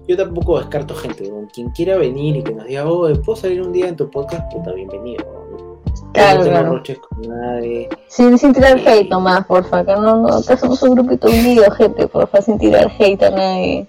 yo 0.06 0.18
tampoco 0.18 0.60
descarto 0.60 0.94
gente. 0.96 1.32
¿no? 1.32 1.48
Quien 1.54 1.70
quiera 1.70 1.98
venir 1.98 2.36
y 2.36 2.44
que 2.44 2.54
nos 2.54 2.66
diga, 2.66 2.86
oh, 2.86 3.08
¿puedo 3.24 3.38
salir 3.38 3.62
un 3.62 3.72
día 3.72 3.88
en 3.88 3.96
tu 3.96 4.12
podcast? 4.12 4.52
Puta, 4.52 4.74
bienvenido. 4.74 5.24
¿no? 5.24 5.80
Claro, 6.12 6.44
no 6.44 6.74
roches 6.74 7.00
con 7.00 7.22
nadie. 7.22 7.88
Sin, 8.10 8.38
sin 8.38 8.52
tirar 8.54 8.78
hate 8.78 9.10
nomás, 9.10 9.46
porfa, 9.46 9.86
que 9.86 9.94
no, 9.94 10.24
no, 10.24 10.28
acá 10.28 10.58
somos 10.58 10.84
un 10.84 10.96
grupito 10.96 11.28
unido, 11.30 11.72
gente, 11.72 12.06
porfa, 12.06 12.42
sin 12.42 12.58
tirar 12.58 12.92
hate 13.00 13.24
a 13.24 13.30
nadie. 13.30 13.88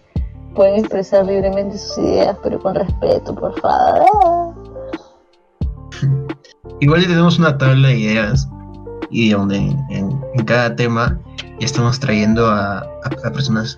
Pueden 0.54 0.76
expresar 0.80 1.24
libremente 1.26 1.78
sus 1.78 1.98
ideas, 1.98 2.36
pero 2.42 2.58
con 2.60 2.74
respeto, 2.74 3.34
porfa. 3.34 3.68
Ah. 3.68 4.52
Igual 6.80 7.02
ya 7.02 7.08
tenemos 7.08 7.38
una 7.38 7.56
tabla 7.58 7.88
de 7.88 7.98
ideas 7.98 8.48
y 9.10 9.30
donde 9.30 9.56
en, 9.56 10.20
en 10.34 10.44
cada 10.44 10.74
tema 10.74 11.18
estamos 11.60 12.00
trayendo 12.00 12.46
a, 12.46 12.78
a- 12.78 12.84
a 13.24 13.30
personas 13.32 13.76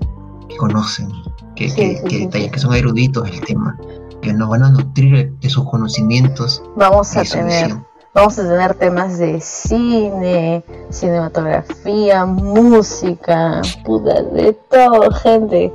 que 0.49 0.57
conocen, 0.57 1.11
que, 1.57 1.69
Sí, 1.69 1.77
que, 1.77 1.97
sí, 1.97 2.03
que 2.05 2.11
sí, 2.11 2.19
detallan, 2.27 2.47
sí. 2.47 2.51
que 2.53 2.59
son 2.61 2.75
eruditos 2.75 3.25
del 3.25 3.41
tema, 3.43 3.79
que 4.21 4.33
nos 4.33 4.49
van 4.49 4.63
a 4.63 4.71
nutrir 4.71 5.33
de 5.41 5.51
sus 5.51 5.69
conocimientos 5.69 6.63
Vamos 6.77 7.17
a 7.17 7.23
tener, 7.25 7.65
visión. 7.65 7.87
vamos 8.15 8.39
a 8.39 8.43
tener 8.43 8.75
temas 8.75 9.19
de 9.19 9.41
cine, 9.41 10.63
cinematografía, 10.91 12.25
música, 12.25 13.63
puta, 13.85 14.23
de 14.23 14.53
todo, 14.71 15.11
gente. 15.13 15.73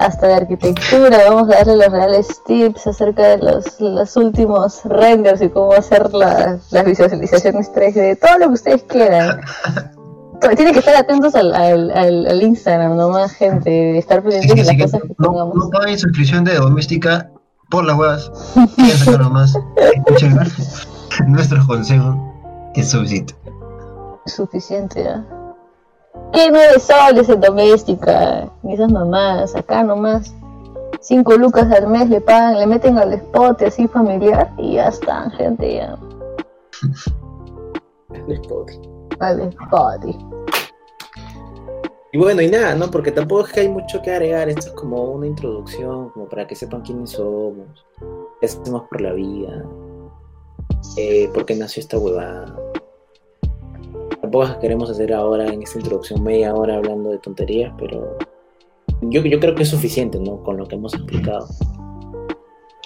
Hasta 0.00 0.26
de 0.28 0.34
arquitectura, 0.34 1.18
vamos 1.28 1.50
a 1.50 1.56
darle 1.58 1.76
los 1.76 1.92
reales 1.92 2.42
tips 2.46 2.86
acerca 2.86 3.22
de 3.28 3.38
los, 3.38 3.78
los 3.80 4.16
últimos 4.16 4.80
renders 4.84 5.42
y 5.42 5.50
cómo 5.50 5.72
hacer 5.74 6.12
la- 6.14 6.58
las 6.70 6.84
visualizaciones 6.86 7.70
3D, 7.72 8.18
todo 8.18 8.38
lo 8.38 8.46
que 8.48 8.54
ustedes 8.54 8.82
quieran. 8.84 9.40
Tienen 10.56 10.72
que 10.72 10.78
estar 10.78 10.96
atentos 10.96 11.34
al, 11.34 11.54
al, 11.54 11.90
al- 11.90 12.26
al 12.26 12.42
Instagram 12.42 12.96
nomás, 12.96 13.32
gente, 13.32 13.98
estar 13.98 14.22
pendientes 14.22 14.66
de 14.66 14.72
las 14.72 14.82
cosas 14.84 15.02
que 15.02 15.14
no, 15.18 15.26
pongamos. 15.26 15.54
no 15.54 15.68
paguen 15.68 15.98
suscripción 15.98 16.44
de 16.44 16.54
doméstica 16.54 17.30
por 17.70 17.84
las 17.84 17.98
huevas. 17.98 18.32
Acá 19.06 19.18
nomás. 19.18 19.54
Escuchen 19.76 20.38
nuestros 21.26 21.66
consejos. 21.66 22.16
Es 22.74 22.88
suficiente. 22.90 23.34
suficiente 24.24 25.04
ya. 25.04 25.24
¿Qué 26.32 26.50
nueve 26.50 26.80
soles 26.80 27.28
en 27.28 27.40
doméstica? 27.40 28.50
Esas 28.68 28.90
mamás, 28.90 29.54
acá 29.54 29.82
nomás. 29.82 30.34
Cinco 31.00 31.36
lucas 31.36 31.70
al 31.72 31.86
mes 31.88 32.08
le 32.10 32.20
pagan, 32.20 32.58
le 32.58 32.66
meten 32.66 32.98
al 32.98 33.12
spot 33.14 33.62
así 33.62 33.88
familiar 33.88 34.52
y 34.58 34.74
ya 34.74 34.88
están, 34.88 35.30
gente, 35.32 35.76
ya. 35.76 35.98
El 38.12 38.32
spot. 38.42 38.70
Al 39.20 39.40
spot. 39.40 40.04
Y 42.12 42.18
bueno, 42.18 42.42
y 42.42 42.50
nada, 42.50 42.74
¿no? 42.74 42.90
Porque 42.90 43.12
tampoco 43.12 43.46
es 43.46 43.52
que 43.52 43.60
hay 43.60 43.68
mucho 43.68 44.02
que 44.02 44.10
agregar. 44.10 44.48
Esto 44.48 44.68
es 44.68 44.72
como 44.72 45.04
una 45.12 45.26
introducción, 45.26 46.10
como 46.10 46.28
para 46.28 46.46
que 46.46 46.56
sepan 46.56 46.82
quiénes 46.82 47.10
somos, 47.10 47.86
qué 48.40 48.46
hacemos 48.46 48.88
por 48.88 49.00
la 49.00 49.12
vida, 49.12 49.64
eh, 50.96 51.30
por 51.32 51.46
qué 51.46 51.54
nació 51.54 51.80
esta 51.80 51.98
huevada. 51.98 52.56
Tampoco 54.30 54.44
es 54.44 54.54
que 54.54 54.60
queremos 54.60 54.88
hacer 54.88 55.12
ahora 55.12 55.52
en 55.52 55.60
esta 55.60 55.80
introducción 55.80 56.22
media 56.22 56.54
hora 56.54 56.76
hablando 56.76 57.10
de 57.10 57.18
tonterías, 57.18 57.74
pero 57.76 58.16
yo, 59.02 59.22
yo 59.22 59.40
creo 59.40 59.56
que 59.56 59.64
es 59.64 59.68
suficiente, 59.70 60.20
¿no? 60.20 60.40
Con 60.44 60.56
lo 60.56 60.68
que 60.68 60.76
hemos 60.76 60.94
explicado. 60.94 61.48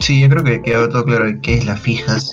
Sí, 0.00 0.22
yo 0.22 0.30
creo 0.30 0.42
que 0.42 0.62
quedó 0.62 0.88
todo 0.88 1.04
claro 1.04 1.26
qué 1.42 1.58
es 1.58 1.66
las 1.66 1.78
fijas 1.78 2.32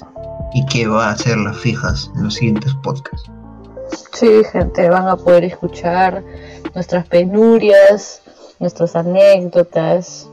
y 0.54 0.66
qué 0.68 0.88
va 0.88 1.08
a 1.08 1.12
hacer 1.12 1.38
las 1.40 1.58
fijas 1.58 2.10
en 2.16 2.24
los 2.24 2.36
siguientes 2.36 2.74
podcasts. 2.84 3.30
Sí, 4.14 4.46
gente, 4.50 4.90
van 4.90 5.10
a 5.10 5.18
poder 5.18 5.44
escuchar 5.44 6.24
nuestras 6.74 7.06
penurias, 7.06 8.22
nuestras 8.60 8.96
anécdotas 8.96 10.32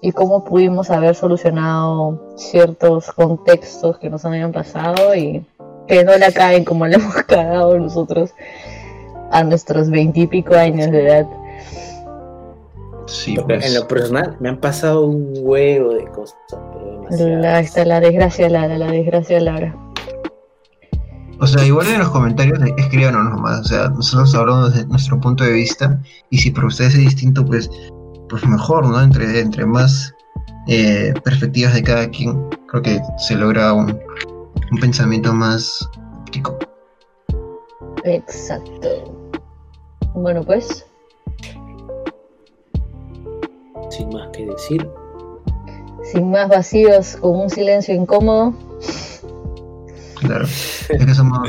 y 0.00 0.12
cómo 0.12 0.42
pudimos 0.42 0.88
haber 0.88 1.14
solucionado 1.14 2.34
ciertos 2.38 3.12
contextos 3.12 3.98
que 3.98 4.08
nos 4.08 4.24
habían 4.24 4.52
pasado 4.52 5.14
y 5.14 5.44
que 5.86 6.04
no 6.04 6.16
la 6.16 6.32
caen 6.32 6.64
como 6.64 6.86
la 6.86 6.96
hemos 6.96 7.14
cagado 7.14 7.78
nosotros 7.78 8.34
a 9.30 9.42
nuestros 9.42 9.90
veintipico 9.90 10.54
años 10.54 10.90
de 10.90 11.06
edad. 11.06 11.26
Sí, 13.06 13.36
Porque 13.36 13.54
pues. 13.54 13.66
en 13.66 13.74
lo 13.74 13.86
personal 13.86 14.36
me 14.40 14.48
han 14.48 14.58
pasado 14.58 15.06
un 15.06 15.32
huevo 15.36 15.94
de 15.94 16.06
cosas, 16.06 16.38
pero. 17.08 17.38
La, 17.38 17.60
está 17.60 17.84
la 17.84 18.00
desgracia 18.00 18.48
Lara, 18.48 18.76
la 18.78 18.90
desgracia 18.90 19.40
Lara. 19.40 19.74
O 21.38 21.46
sea, 21.46 21.64
igual 21.64 21.86
en 21.88 21.98
los 21.98 22.08
comentarios 22.10 22.58
escríbanos 22.78 23.30
nomás. 23.30 23.60
O 23.60 23.64
sea, 23.64 23.88
nosotros 23.90 24.34
hablamos 24.34 24.72
desde 24.72 24.88
nuestro 24.88 25.20
punto 25.20 25.44
de 25.44 25.52
vista. 25.52 26.00
Y 26.30 26.38
si 26.38 26.50
para 26.50 26.66
ustedes 26.66 26.94
es 26.94 27.00
distinto, 27.00 27.44
pues, 27.44 27.70
pues 28.28 28.44
mejor, 28.46 28.88
¿no? 28.88 29.00
Entre, 29.00 29.40
entre 29.40 29.66
más 29.66 30.14
eh, 30.66 31.12
perspectivas 31.22 31.74
de 31.74 31.82
cada 31.82 32.08
quien, 32.08 32.48
creo 32.68 32.82
que 32.82 33.00
se 33.18 33.36
logra 33.36 33.72
un, 33.74 34.00
un 34.70 34.78
pensamiento 34.78 35.32
más 35.32 35.88
óptico. 36.20 36.58
Exacto. 38.04 38.88
Bueno, 40.14 40.42
pues, 40.42 40.86
Sin 43.90 44.08
más 44.10 44.28
que 44.32 44.46
decir. 44.46 44.88
sin 46.12 46.30
más 46.30 46.48
vacíos, 46.48 47.16
con 47.16 47.40
un 47.40 47.50
silencio 47.50 47.94
incómodo. 47.94 48.52
Claro. 50.20 50.44
Es 50.44 51.04
que 51.06 51.14
somos 51.14 51.40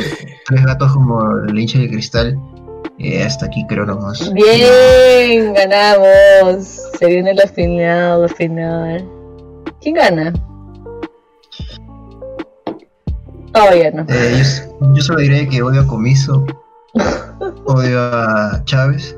tres 0.48 0.66
gatos 0.66 0.92
como 0.94 1.22
el 1.48 1.58
hincha 1.60 1.80
de 1.80 1.90
cristal. 1.90 2.38
eh, 3.00 3.24
hasta 3.24 3.46
aquí 3.46 3.66
creo 3.68 3.86
nomás. 3.86 4.32
Bien, 4.34 5.54
ganamos. 5.54 6.66
Se 7.00 7.06
viene 7.06 7.34
la 7.34 7.48
final, 7.48 8.22
la 8.24 8.28
final. 8.28 9.06
¿Quién 9.82 9.96
gana? 9.96 10.34
No. 13.94 14.06
Eh, 14.08 14.44
yo, 14.80 14.94
yo 14.94 15.02
solo 15.02 15.20
diré 15.20 15.48
que 15.50 15.62
odio 15.64 15.82
a 15.82 15.88
Comiso, 15.88 16.46
odio 17.66 18.00
a 18.00 18.62
Chávez, 18.66 19.18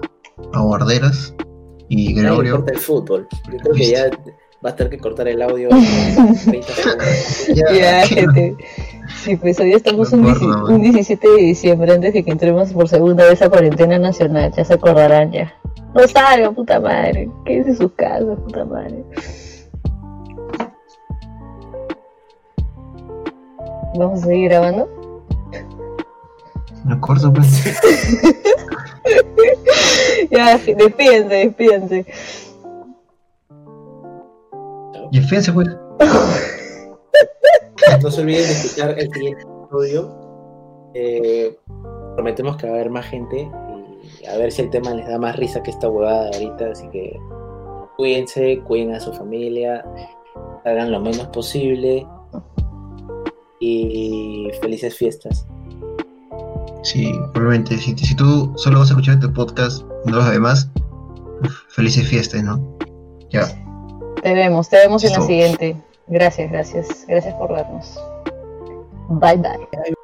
a 0.53 0.61
Guarderas 0.61 1.33
y 1.89 2.13
Gregorio. 2.13 2.55
importa 2.55 2.71
el 2.71 2.79
fútbol. 2.79 3.27
Yo 3.51 3.57
creo 3.57 3.75
que 3.75 3.89
ya 3.91 4.09
va 4.65 4.69
a 4.69 4.75
tener 4.75 4.91
que 4.91 4.97
cortar 4.97 5.27
el 5.27 5.41
audio 5.41 5.69
en 5.71 6.35
30 6.35 6.67
segundos. 6.73 7.47
Ya, 7.77 8.07
gente. 8.07 8.55
Sí, 9.23 9.35
pues 9.35 9.59
hoy 9.59 9.73
estamos 9.73 10.13
un, 10.13 10.21
Me 10.21 10.27
17 10.27 10.55
acuerdo, 10.55 10.75
un 10.75 10.81
17 10.83 11.29
de 11.29 11.41
diciembre 11.41 11.93
antes 11.93 12.13
de 12.13 12.23
que 12.23 12.31
entremos 12.31 12.71
por 12.71 12.87
segunda 12.87 13.25
vez 13.25 13.41
a 13.41 13.49
cuarentena 13.49 13.99
nacional. 13.99 14.53
Ya 14.55 14.63
se 14.63 14.75
acordarán 14.75 15.31
ya. 15.31 15.53
No 15.93 16.07
salgan, 16.07 16.55
puta 16.55 16.79
madre. 16.79 17.29
Quédense 17.45 17.71
en 17.71 17.77
sus 17.77 17.91
casas, 17.93 18.39
puta 18.45 18.63
madre. 18.63 19.03
Vamos 23.99 24.23
a 24.23 24.27
seguir 24.27 24.47
grabando. 24.47 24.87
Me 26.85 26.93
acuerdo, 26.93 27.33
pues. 27.33 27.63
Ya, 30.31 30.57
despídense, 30.57 31.35
despídense. 31.35 32.05
Y 35.11 35.19
fíjense, 35.21 35.51
pues. 35.51 35.67
No 38.01 38.11
se 38.11 38.21
olviden 38.21 38.43
de 38.43 38.51
escuchar 38.51 38.99
el 38.99 39.11
siguiente 39.11 39.41
episodio. 39.41 40.91
Eh, 40.93 41.57
prometemos 42.15 42.57
que 42.57 42.67
va 42.67 42.73
a 42.73 42.75
haber 42.75 42.89
más 42.91 43.05
gente 43.05 43.49
y 44.21 44.25
a 44.27 44.37
ver 44.37 44.51
si 44.51 44.61
el 44.61 44.69
tema 44.69 44.93
les 44.93 45.07
da 45.07 45.17
más 45.17 45.35
risa 45.35 45.63
que 45.63 45.71
esta 45.71 45.89
huevada 45.89 46.29
de 46.29 46.37
ahorita. 46.37 46.71
Así 46.71 46.87
que 46.89 47.19
cuídense, 47.97 48.59
cuiden 48.59 48.93
a 48.93 48.99
su 48.99 49.11
familia, 49.11 49.83
hagan 50.63 50.91
lo 50.91 50.99
menos 50.99 51.27
posible 51.27 52.05
y 53.59 54.49
felices 54.61 54.95
fiestas. 54.95 55.45
Sí, 56.83 57.11
probablemente. 57.33 57.77
Si, 57.77 57.95
si 57.97 58.15
tú 58.15 58.53
solo 58.57 58.79
vas 58.79 58.89
a 58.89 58.93
escuchar 58.93 59.15
este 59.15 59.29
podcast, 59.29 59.83
no 60.05 60.17
los 60.17 60.31
demás, 60.31 60.69
felices 61.69 62.07
fiestas, 62.07 62.43
¿no? 62.43 62.77
Ya. 63.31 63.47
Te 64.21 64.33
vemos, 64.33 64.69
te 64.69 64.77
vemos 64.77 65.03
en 65.03 65.13
la 65.13 65.21
siguiente. 65.21 65.75
Gracias, 66.07 66.51
gracias. 66.51 67.05
Gracias 67.07 67.33
por 67.35 67.53
vernos. 67.53 67.99
Bye 69.09 69.37
bye. 69.37 69.98